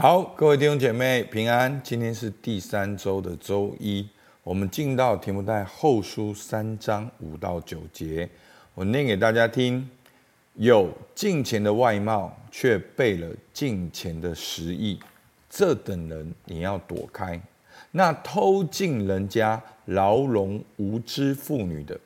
[0.00, 1.80] 好，各位弟兄姐妹平安。
[1.82, 4.08] 今天是第三周的周一，
[4.44, 8.28] 我们进到提摩太后书三章五到九节，
[8.76, 9.90] 我念给大家听。
[10.54, 15.00] 有敬虔的外貌，却背了敬虔的实意，
[15.50, 17.40] 这等人你要躲开。
[17.90, 21.98] 那偷进人家牢笼无知妇女的，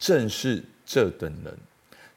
[0.00, 1.56] 正是这等人。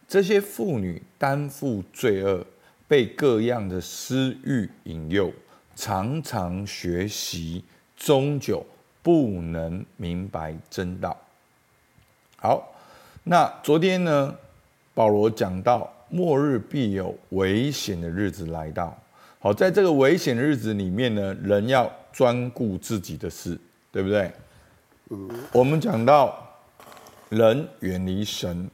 [0.07, 2.43] 这些妇女担负罪恶。
[2.89, 5.31] 被各样的私欲引诱，
[5.75, 7.64] 常常学习，
[7.95, 8.65] 终究
[9.04, 11.15] 不能明白真道。
[12.37, 12.75] 好，
[13.23, 14.36] 那昨天呢，
[14.95, 18.97] 保罗讲到末日必有危险的日子来到。
[19.39, 23.56] 好，在这个危险的日子里面呢，人要专顾自己的事，
[23.92, 24.31] 对不对？
[25.53, 26.43] 我们讲到
[27.29, 28.67] 人远离神，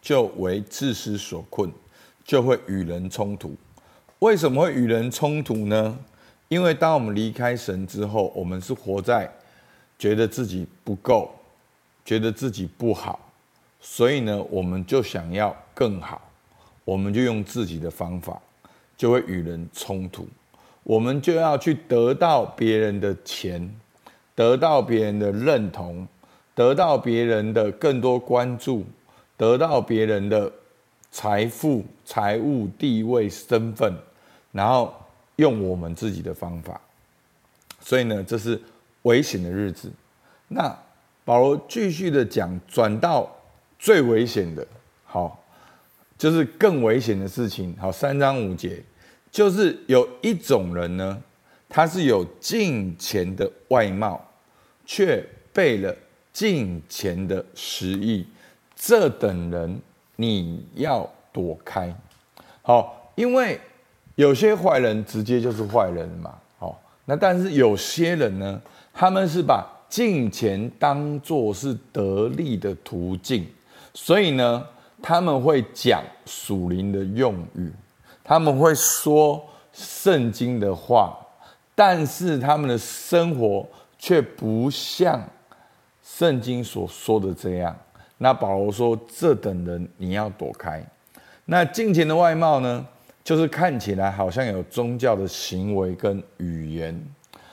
[0.00, 1.70] 就为自私所困。
[2.24, 3.54] 就会与人冲突。
[4.20, 5.98] 为什么会与人冲突呢？
[6.48, 9.32] 因为当我们离开神之后，我们是活在
[9.98, 11.30] 觉得自己不够，
[12.04, 13.18] 觉得自己不好，
[13.80, 16.20] 所以呢，我们就想要更好，
[16.84, 18.38] 我们就用自己的方法，
[18.96, 20.28] 就会与人冲突。
[20.82, 23.74] 我们就要去得到别人的钱，
[24.34, 26.06] 得到别人的认同，
[26.54, 28.84] 得到别人的更多关注，
[29.36, 30.52] 得到别人的。
[31.10, 33.92] 财富、财务、地位、身份，
[34.52, 34.94] 然后
[35.36, 36.80] 用我们自己的方法，
[37.80, 38.60] 所以呢，这是
[39.02, 39.90] 危险的日子。
[40.48, 40.76] 那
[41.24, 43.28] 保罗继续的讲，转到
[43.78, 44.66] 最危险的，
[45.04, 45.42] 好，
[46.16, 47.76] 就是更危险的事情。
[47.78, 48.82] 好，三章五节，
[49.30, 51.20] 就是有一种人呢，
[51.68, 54.24] 他是有敬钱的外貌，
[54.86, 55.94] 却背了
[56.32, 58.26] 敬钱的实意，
[58.76, 59.80] 这等人。
[60.20, 61.90] 你要躲开，
[62.60, 63.58] 好，因为
[64.16, 68.60] 有些坏人直接就是坏人嘛，好，那但是有些人呢，
[68.92, 73.46] 他们是把金钱当做是得利的途径，
[73.94, 74.62] 所以呢，
[75.00, 77.72] 他们会讲属灵的用语，
[78.22, 79.42] 他们会说
[79.72, 81.16] 圣经的话，
[81.74, 83.66] 但是他们的生活
[83.98, 85.26] 却不像
[86.04, 87.74] 圣经所说的这样。
[88.22, 90.84] 那保罗说：“这等人你要躲开。
[91.46, 92.86] 那敬钱的外貌呢，
[93.24, 97.02] 就是看起来好像有宗教的行为跟语言。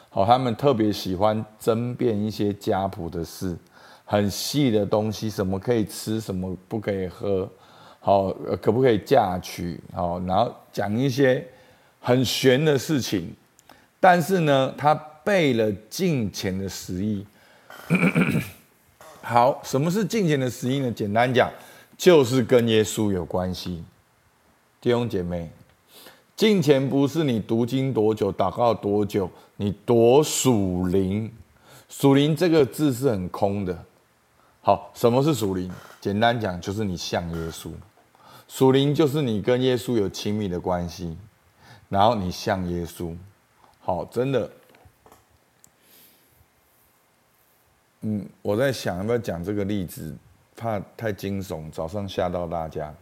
[0.09, 3.55] 好，他们特别喜欢争辩一些家谱的事，
[4.03, 7.49] 很细的东西，什么可以吃，什么不可以喝，
[8.01, 8.29] 好，
[8.61, 9.79] 可不可以嫁娶？
[9.93, 11.47] 好，然后讲一些
[12.01, 13.33] 很玄的事情。
[14.01, 17.25] 但是呢，他背了敬钱的实意。”
[19.29, 20.89] 好，什么是敬虔的实意呢？
[20.89, 21.51] 简单讲，
[21.97, 23.83] 就是跟耶稣有关系。
[24.79, 25.51] 弟兄姐妹，
[26.33, 31.29] 敬虔不是你读经多久、祷告多久，你多属灵。
[31.89, 33.77] 属灵这个字是很空的。
[34.61, 35.69] 好，什么是属灵？
[35.99, 37.69] 简单讲，就是你像耶稣。
[38.47, 41.17] 属灵就是你跟耶稣有亲密的关系，
[41.89, 43.13] 然后你像耶稣。
[43.81, 44.49] 好，真的。
[48.01, 50.15] 嗯，我在想要不要讲这个例子，
[50.55, 52.93] 怕太惊悚，早上吓到大家。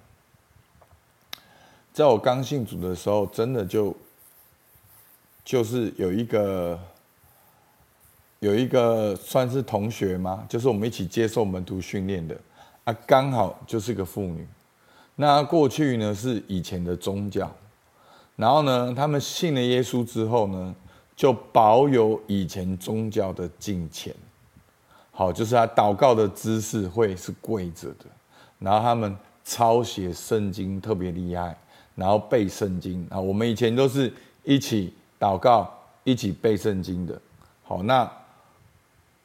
[1.92, 3.96] 在我刚信主的时候，真的就
[5.44, 6.80] 就是有一个
[8.40, 10.46] 有一个算是同学吗？
[10.50, 12.38] 就是我们一起接受门徒训练的
[12.86, 14.48] 啊，刚好就是个妇女。
[15.16, 17.54] 那过去呢是以前的宗教，
[18.36, 20.76] 然后呢，他们信了耶稣之后呢，
[21.16, 24.14] 就保有以前宗教的敬虔。
[25.18, 28.06] 好，就是他祷告的姿势会是跪着的，
[28.60, 31.56] 然后他们抄写圣经特别厉害，
[31.96, 33.18] 然后背圣经啊。
[33.18, 37.18] 我们以前都是一起祷告、一起背圣经的。
[37.64, 38.12] 好，那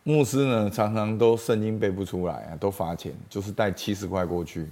[0.05, 4.69] 牧师呢，常常都圣经背不出来啊，都罚钱，就是带七十块过去。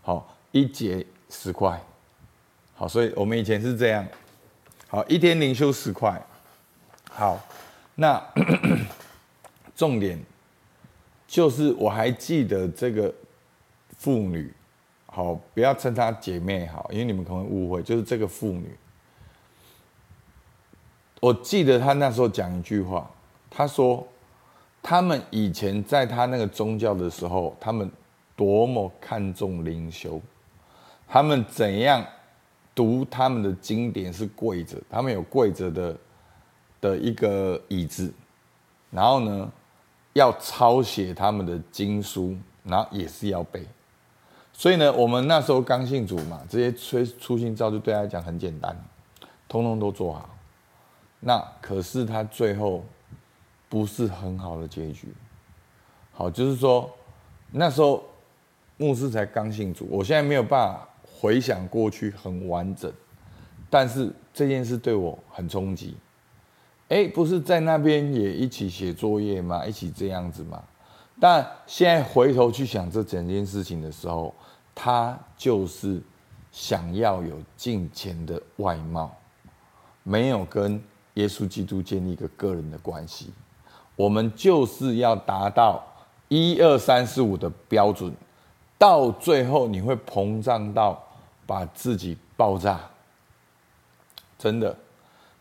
[0.00, 1.78] 好，一节十块。
[2.74, 4.06] 好，所以我们以前是这样。
[4.88, 6.18] 好，一天灵修十块。
[7.10, 7.38] 好，
[7.94, 8.18] 那
[9.76, 10.18] 重点。
[11.26, 13.12] 就是我还记得这个
[13.96, 14.52] 妇女，
[15.06, 17.82] 好，不要称她姐妹好，因为你们可能误会。
[17.82, 18.76] 就是这个妇女，
[21.20, 23.10] 我记得她那时候讲一句话，
[23.50, 24.06] 她说
[24.82, 27.90] 他们以前在她那个宗教的时候，他们
[28.36, 30.20] 多么看重灵修，
[31.08, 32.04] 他们怎样
[32.74, 35.96] 读他们的经典是跪着，他们有跪着的
[36.80, 38.12] 的一个椅子，
[38.90, 39.52] 然后呢，
[40.14, 43.66] 要抄写他们的经书，然后也是要背，
[44.52, 48.76] 所以呢，我们那时候刚信主嘛，这些催初信造就对他来讲很简单，
[49.48, 50.30] 通通都做好。
[51.20, 52.84] 那可是他最后
[53.68, 55.12] 不是很好的结局。
[56.12, 56.88] 好，就是说
[57.50, 58.04] 那时候
[58.76, 62.92] 牧师才刚信主，我现在没有办法回想过去很完整，
[63.68, 65.96] 但是这件事对我很冲击。
[66.94, 69.66] 哎，不是在那边也一起写作业吗？
[69.66, 70.62] 一起这样子吗？
[71.18, 74.32] 但现在回头去想这整件事情的时候，
[74.72, 76.00] 他就是
[76.52, 79.12] 想要有金钱的外貌，
[80.04, 80.80] 没有跟
[81.14, 83.32] 耶稣基督建立一个个人的关系。
[83.96, 85.84] 我们就是要达到
[86.28, 88.14] 一二三四五的标准，
[88.78, 91.02] 到最后你会膨胀到
[91.44, 92.78] 把自己爆炸，
[94.38, 94.76] 真的。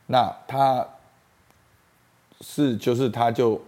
[0.08, 0.84] 那他
[2.44, 3.60] 是就是他就。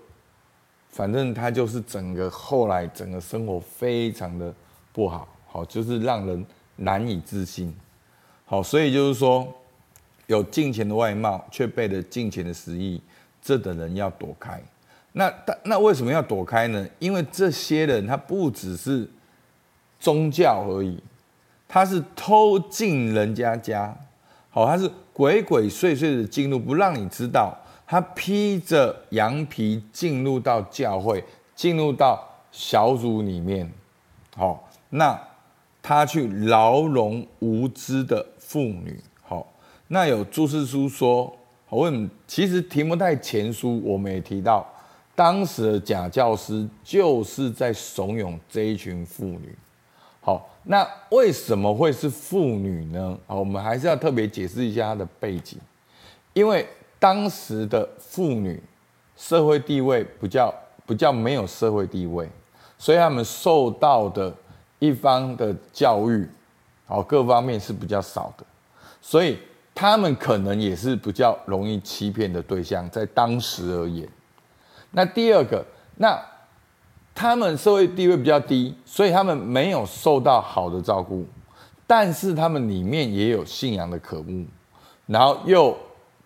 [0.92, 4.54] 反正他就是整个后来整个生活非常的
[4.94, 6.46] 不好，好就是让人
[6.78, 7.76] 难以置信，
[8.46, 9.46] 好，所以就是说
[10.28, 13.02] 有金钱的外貌却背了金钱的实意，
[13.42, 14.64] 这等人要躲开。
[15.12, 16.88] 那那那为什么要躲开呢？
[17.00, 19.06] 因为这些人他不只是
[20.00, 20.98] 宗教而已，
[21.68, 23.94] 他是偷进人家家，
[24.50, 27.54] 好，他是鬼鬼祟祟的进入，不让你知道。
[27.88, 31.24] 他披着羊皮进入到教会，
[31.56, 32.20] 进入到
[32.52, 33.72] 小组里面，
[34.36, 35.16] 好，那
[35.84, 39.46] 他去牢笼无知的妇女，好，
[39.88, 41.32] 那有注释书说，
[41.70, 44.66] 我问，其实提摩太前书我们也提到，
[45.14, 49.56] 当时的假教师就是在怂恿这一群妇女，
[50.22, 53.16] 好，那为什么会是妇女呢？
[53.28, 55.60] 好，我们还是要特别解释一下它的背景，
[56.34, 56.68] 因为。
[57.00, 58.62] 当时的妇女
[59.16, 60.54] 社会地位比较
[60.86, 62.28] 比较没有社会地位，
[62.78, 64.34] 所以他们受到的
[64.80, 66.28] 一方的教育，
[66.86, 68.46] 好，各方面是比较少的，
[69.02, 69.38] 所以
[69.74, 74.08] 他们可能也是比较容易欺骗的对象，在当时而言。
[74.92, 75.64] 那第二个，
[75.98, 76.20] 那
[77.14, 81.26] 他们社会地位比较低，所以他们没有受到好的照顾，
[81.86, 84.46] 但是他们里面也有信仰的渴慕，
[85.08, 85.78] 然后又。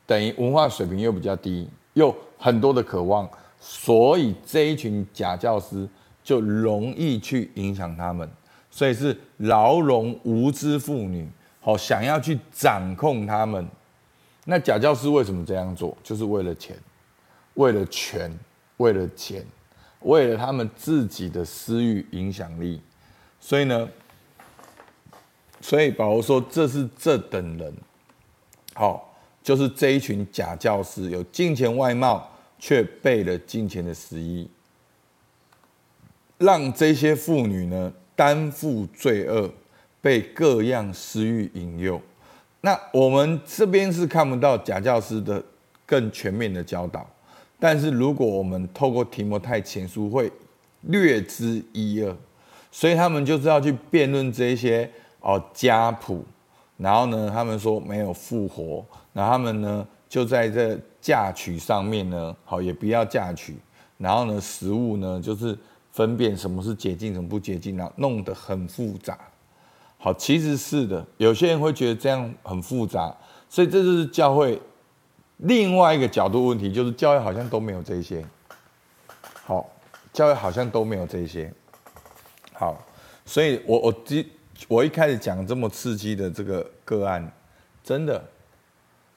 [0.10, 3.30] 等于文化水平又比较低，又很多的渴望，
[3.60, 5.88] 所以这一群假教师
[6.24, 8.28] 就容易去影响他们，
[8.72, 11.30] 所以是牢笼无知妇女，
[11.62, 13.70] 好想要去掌控他们。
[14.46, 15.96] 那假教师为什么这样做？
[16.02, 16.76] 就是为了钱，
[17.54, 18.36] 为了权，
[18.78, 19.46] 为了钱，
[20.00, 22.82] 为了他们自己的私欲影响力。
[23.40, 23.88] 所以呢，
[25.62, 27.72] 所以保罗说这是这等人，
[28.74, 29.06] 好。
[29.50, 32.30] 就是这一群假教师，有金钱外貌，
[32.60, 34.48] 却背了金钱的实意，
[36.38, 39.52] 让这些妇女呢担负罪恶，
[40.02, 42.00] 被各样私欲引诱。
[42.62, 45.44] 那我们这边是看不到假教师的
[45.84, 47.10] 更全面的教导，
[47.60, 50.32] 但是如果我们透过提摩太前书会
[50.82, 52.16] 略知一二，
[52.72, 54.88] 所以他们就是要去辩论这些
[55.22, 56.24] 哦家谱。
[56.78, 58.86] 然后呢，他们说没有复活，
[59.20, 63.54] 那他们呢就在这嫁娶上面呢，好也不要嫁娶。
[63.98, 65.58] 然后呢，食物呢就是
[65.92, 69.20] 分辨什么是洁净，什么不洁净，然后弄得很复杂。
[69.98, 73.14] 好，其实是的，有些人会觉得这样很复杂，
[73.50, 74.58] 所以这就是教会
[75.36, 78.26] 另外一个角度问题，就是教会好像都没有这些。
[79.44, 79.70] 好，
[80.14, 81.52] 教会好像都没有这些。
[82.54, 82.82] 好，
[83.26, 83.94] 所以我我
[84.70, 87.30] 我一开始讲这么刺激的这个个案，
[87.84, 88.24] 真的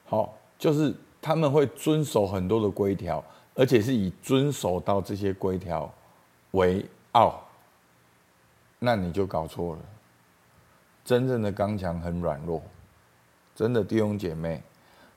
[0.05, 3.23] 好，就是他们会遵守很多的规条，
[3.55, 5.91] 而且是以遵守到这些规条
[6.51, 7.41] 为傲，
[8.79, 9.81] 那你就搞错了。
[11.05, 12.61] 真正的刚强很软弱，
[13.55, 14.61] 真的弟兄姐妹，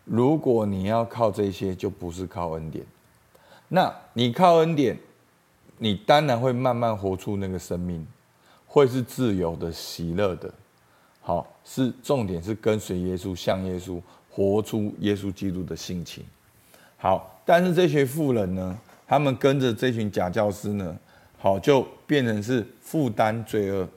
[0.05, 2.85] 如果你要靠这些，就不是靠恩典。
[3.69, 4.99] 那你靠恩典，
[5.79, 8.07] 你当然会慢慢活出那个生命。
[8.69, 10.53] 会是自由的、喜乐的，
[11.23, 13.99] 好，是重点是跟随耶稣，像耶稣，
[14.37, 16.23] 活出耶稣基督的性情。
[16.99, 18.79] 好，但是这些富人呢，
[19.09, 20.95] 他们跟着这群假教师呢，
[21.39, 23.89] 好，就变成是负担罪恶，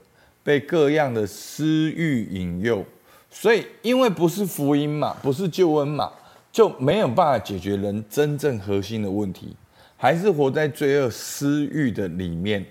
[0.41, 2.85] 被各样的私欲引诱。
[3.29, 6.09] 所以，因为不是福音嘛，不是救恩嘛，
[6.53, 9.53] 就没有办法解决人真正核心的问题，
[9.97, 12.65] 还是活在罪恶、私欲的里面。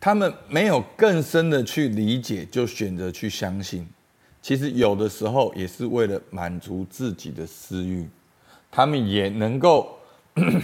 [0.00, 3.86] 他们没有更深的去理解，就选择去相信。
[4.42, 8.08] 其实有的时候也是为了满足自己的私欲，
[8.72, 9.96] 他们也能够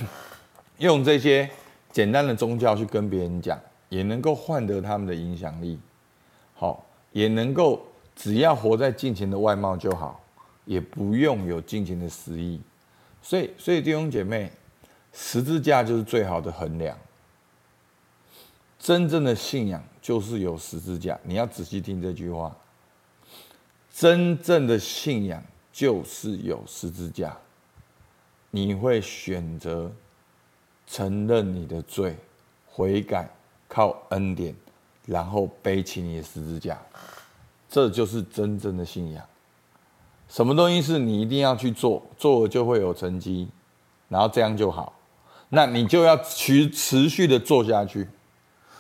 [0.79, 1.49] 用这些
[1.93, 3.57] 简单的宗教去跟别人讲，
[3.89, 5.79] 也能够换得他们的影响力。
[6.55, 7.81] 好，也能够
[8.17, 10.21] 只要活在金钱的外貌就好，
[10.65, 12.61] 也不用有金钱的私意。
[13.23, 14.51] 所以，所以弟兄姐妹，
[15.13, 16.99] 十字架就是最好的衡量。
[18.77, 21.17] 真正的信仰就是有十字架。
[21.23, 22.57] 你要仔细听这句话。
[23.99, 27.37] 真正的信仰就是有十字架。
[28.53, 29.91] 你会选择
[30.87, 32.17] 承认你的罪，
[32.65, 33.29] 悔改，
[33.67, 34.55] 靠恩典，
[35.05, 36.81] 然后背起你的十字架。
[37.69, 39.25] 这就是真正的信仰。
[40.29, 43.49] 什么东西是你一定要去做，做了就会有成绩，
[44.09, 44.93] 然后这样就好，
[45.49, 48.07] 那你就要持持续的做下去。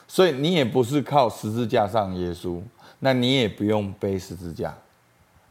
[0.06, 2.62] 所以你也不是靠十字架上耶稣，
[3.00, 4.78] 那你也不用背十字架，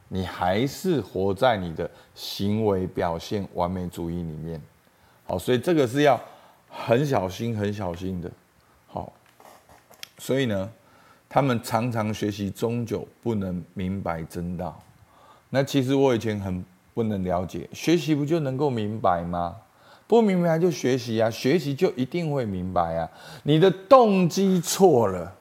[0.10, 4.62] 你还是活在你的行为表现完美主义里面。
[5.26, 6.20] 好，所以这个是要
[6.70, 8.32] 很小心、很小心的。
[8.88, 9.12] 好，
[10.18, 10.72] 所以呢，
[11.28, 14.82] 他们常常学习，终究不能明白真道。
[15.50, 19.56] 那其实我以前很不能了解，学习不就能够明白吗？
[20.08, 23.10] 不明白就学习啊，学习就一定会明白啊。
[23.44, 25.36] 你的动机错了，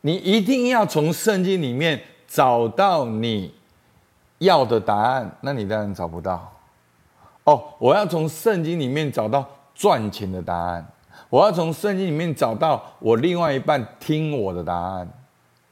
[0.00, 3.54] 你一定要从圣经里面找到你
[4.40, 6.52] 要的答案，那你当然找不到。
[7.44, 10.86] 哦，我要从圣经里面找到赚钱的答案，
[11.30, 15.08] 我要从圣经里面找到我另外一半听我的答案，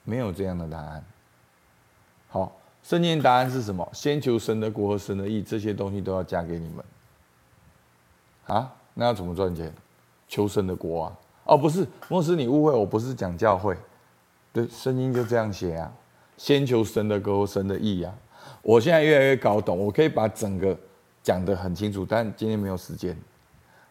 [0.04, 1.04] 没有这样的答案。
[2.28, 2.52] 好。
[2.80, 3.86] 圣经答案是什么？
[3.92, 6.82] 先求神的国和神的义，这些东西都要加给你们。
[8.46, 9.70] 啊，那要怎么赚钱？
[10.26, 11.12] 求神的国啊！
[11.44, 13.76] 哦，不是，牧师，你误会，我不是讲教会。
[14.54, 15.92] 对，圣经就这样写啊。
[16.38, 18.14] 先求神的国和神的义啊！
[18.62, 20.78] 我现在越来越搞懂，我可以把整个
[21.22, 23.16] 讲得很清楚，但今天没有时间。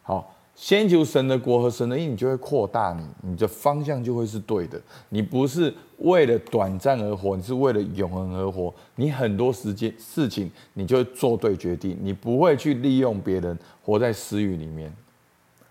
[0.02, 0.34] 好。
[0.60, 4.82] 先求神的国和神的义，你就会扩大你，你的方向就会是对的。
[5.10, 8.74] 你不是为了短暂而活，你是为了永恒而活。
[8.96, 14.92] 你很多时间事情，你就会做对决定，你不会去利用别人，活在私欲里面。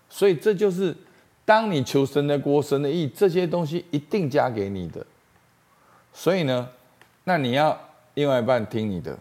[0.07, 0.95] 所以这就是，
[1.43, 5.05] 当你求神的国、神的义，这些东西一定加给你的。
[6.13, 6.69] 所以呢，
[7.25, 7.77] 那你要
[8.17, 9.15] 另外一半听你的。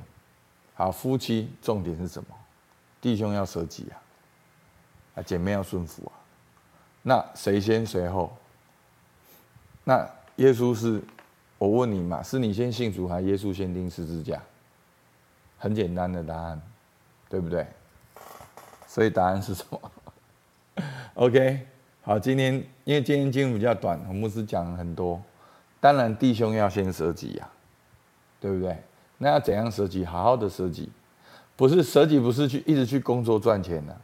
[0.72, 2.28] 好，夫妻重点是什么？
[2.98, 4.00] 弟兄要舍己啊。
[5.16, 6.16] 啊，姐妹要顺服啊，
[7.02, 8.34] 那谁先谁后？
[9.84, 11.02] 那耶稣是，
[11.58, 14.42] 我问你嘛，是你先信主，还是耶稣先钉十字架？
[15.58, 16.62] 很简单的答案，
[17.28, 17.66] 对不对？
[18.86, 19.92] 所以答案是什么？
[21.16, 21.66] OK，
[22.00, 25.22] 好，今天因为今天经文比较短，我们牧师讲了很多。
[25.80, 27.48] 当然，弟兄要先舍己呀，
[28.40, 28.82] 对不对？
[29.18, 30.04] 那要怎样舍己？
[30.04, 30.88] 好好的舍己，
[31.56, 33.96] 不是舍己，不是去一直去工作赚钱的。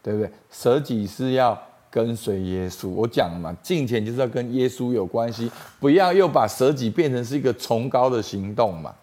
[0.00, 0.30] 对不对？
[0.48, 2.88] 舍己是要跟随耶稣。
[2.88, 5.50] 我讲嘛，金钱就是要跟耶稣有关系，
[5.80, 8.94] 不要又把舍己变成是一个崇高的行动嘛。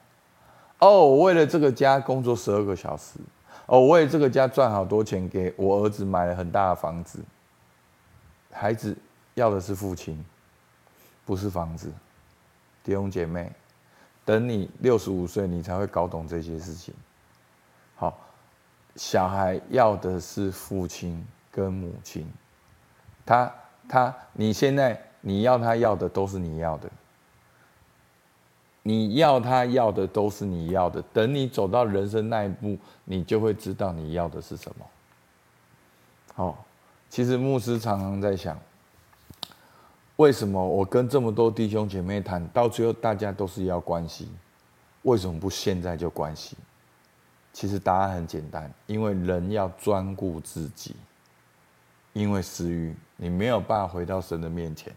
[0.80, 3.20] 哦，我为了这个家工作十二个小时，
[3.68, 7.20] 哦，我为了这个家赚好多钱，给我儿子买了很大的房子。
[8.52, 8.96] 孩子
[9.36, 10.24] 要的是父亲，
[11.26, 11.92] 不是房子。
[12.84, 13.52] 弟兄姐妹，
[14.26, 16.94] 等你六十五岁，你才会搞懂这些事情。
[17.96, 18.22] 好。
[18.98, 22.26] 小孩要的是父亲跟母亲，
[23.26, 23.54] 他
[23.90, 26.90] 他，你现在你要他要的都是你要的，
[28.84, 31.02] 你要他要的都是你要的。
[31.12, 34.86] 等你走到人生那一步，你就会知道你要的是什么。
[36.34, 36.66] 好，
[37.10, 38.58] 其实牧师常常在想，
[40.18, 44.30] 为什么我跟这么多弟兄姐妹谈，到最后大家都是要关系，
[45.02, 46.56] 为什么不现在就关系？
[47.52, 50.96] 其实答案很简单，因为人要专顾自己，
[52.14, 54.94] 因为私欲，你没有办法回到神的面前，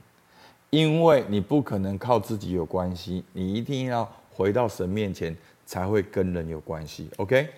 [0.70, 7.08] 因为你不可能靠自己有关系，你一定要回到神面前才会跟人有关系。
[7.16, 7.48] OK，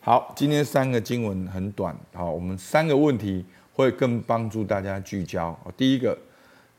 [0.00, 3.44] 好，今天三个经文很短，好，我们三个问题
[3.74, 5.56] 会更帮助大家聚焦。
[5.76, 6.18] 第一个，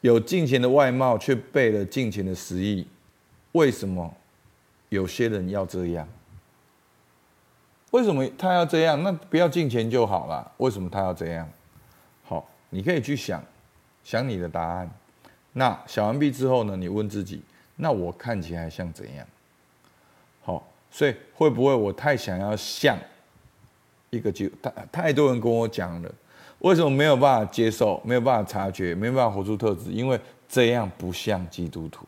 [0.02, 2.88] 有金钱的外貌却背了金钱的实意，
[3.52, 4.14] 为什么
[4.90, 6.08] 有些人要这样？
[7.92, 9.02] 为什么他要这样？
[9.02, 10.52] 那不要金钱就好了。
[10.58, 11.50] 为什么他要这样？
[12.24, 13.44] 好，你可以去想，
[14.04, 14.90] 想你的答案。
[15.54, 16.78] 那想完毕之后呢？
[16.78, 17.42] 你问自己：
[17.76, 19.26] 那我看起来像怎样？
[20.44, 22.96] 好，所以会不会我太想要像
[24.12, 26.12] 一个就太太多人跟我讲了，
[26.60, 28.02] 为什么没有办法接受？
[28.04, 28.94] 没有办法察觉？
[28.94, 29.92] 没有办法活出特质？
[29.92, 32.06] 因为这样不像基督徒。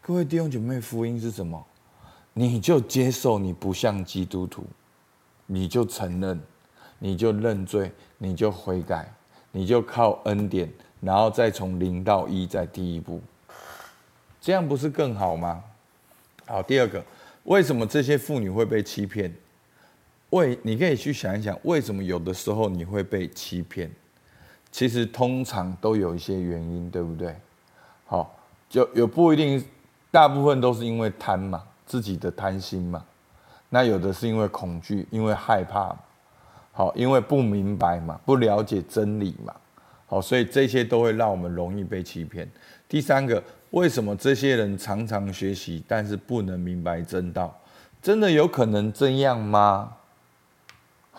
[0.00, 1.64] 各位弟兄姐妹，福音是什么？
[2.34, 4.64] 你就接受你不像基督徒，
[5.46, 6.40] 你就承认，
[6.98, 9.10] 你就认罪，你就悔改，
[9.50, 10.70] 你就靠恩典，
[11.00, 13.20] 然后再从零到一，再第一步，
[14.40, 15.62] 这样不是更好吗？
[16.46, 17.02] 好，第二个，
[17.44, 19.34] 为什么这些妇女会被欺骗？
[20.32, 23.90] 为你可以去想一想，为什么有的时候你会被欺骗？
[24.70, 27.36] 其实通常都有一些原因，对不对？
[28.06, 28.34] 好，
[28.68, 29.62] 就有不一定，
[30.10, 33.04] 大部分都是因为贪嘛，自己的贪心嘛。
[33.68, 35.94] 那有的是因为恐惧，因为害怕，
[36.72, 39.54] 好，因为不明白嘛，不了解真理嘛。
[40.06, 42.50] 好，所以这些都会让我们容易被欺骗。
[42.88, 47.54] 第三个，为什么这些人常常学习，但是不能明白真道？
[48.00, 49.96] 真的有可能这样吗？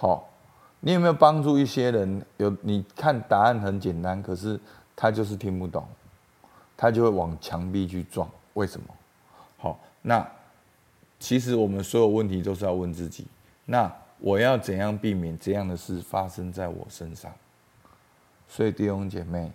[0.04, 0.30] 好。
[0.86, 2.26] 你有没有帮助一些人？
[2.36, 4.60] 有，你看答案很简单，可是
[4.98, 5.88] 他就是听不懂，
[6.76, 8.30] 他就会往墙壁去撞。
[8.56, 8.88] 为什么？
[9.58, 10.30] 好，那
[11.22, 13.26] 其实我们所有问题都是要问自己。
[13.64, 17.32] 那我要怎样避免这样的事发生在我身上？
[18.50, 19.50] 所以弟兄姐妹，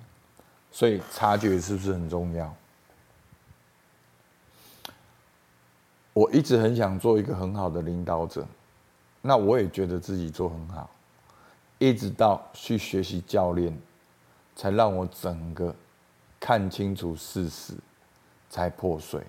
[0.72, 2.54] 所以察觉是不是很重要？
[6.14, 8.46] 我一直很想做一个很好的领导者，
[9.22, 10.88] 那我也觉得自己做很好。
[11.78, 13.76] 一直到去学习教练，
[14.56, 15.74] 才让我整个
[16.40, 17.74] 看清楚事实，
[18.50, 19.22] 才破碎。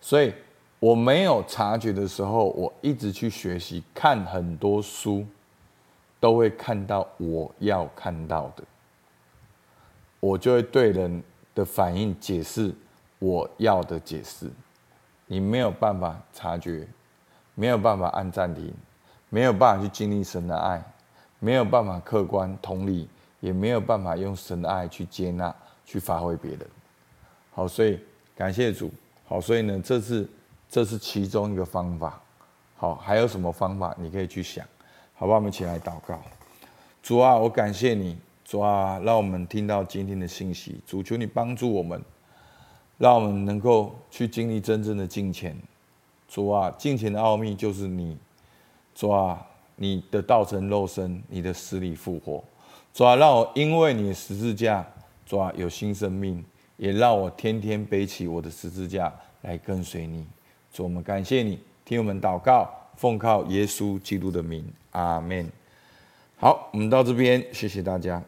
[0.00, 0.32] 所以
[0.78, 5.26] 我没有察觉的时候，我一直去学习，看很多书，
[6.20, 8.62] 都会看到我要看到的，
[10.20, 11.20] 我就会对人
[11.54, 12.72] 的反应解释
[13.18, 14.48] 我要的解释。
[15.26, 16.86] 你没有办法察觉，
[17.56, 18.72] 没有办法按暂停，
[19.28, 20.82] 没有办法去经历神的爱。
[21.40, 23.08] 没有办法客观同理，
[23.38, 25.54] 也没有办法用神的爱去接纳、
[25.84, 26.66] 去发挥别人。
[27.52, 27.96] 好，所以
[28.34, 28.90] 感谢主。
[29.24, 30.28] 好，所以呢，这是
[30.68, 32.20] 这是其中一个方法。
[32.76, 34.66] 好，还有什么方法你可以去想？
[35.14, 36.20] 好吧，我们一起来祷告。
[37.04, 38.18] 主啊，我感谢你。
[38.44, 40.80] 主啊，让我们听到今天的信息。
[40.84, 42.02] 主，求你帮助我们，
[42.96, 45.56] 让我们能够去经历真正的金钱。
[46.26, 48.18] 主啊，金钱的奥秘就是你。
[48.98, 49.46] 主啊。
[49.80, 52.42] 你的道成肉身，你的死里复活，
[52.92, 54.84] 主啊，让我因为你十字架，
[55.24, 56.44] 主啊，有新生命，
[56.76, 60.26] 也让我天天背起我的十字架来跟随你。
[60.72, 65.48] 主，我们感谢你，听我们祷告，奉靠耶稣基督的名，阿门。
[66.36, 68.20] 好，我们到这边，谢谢大家。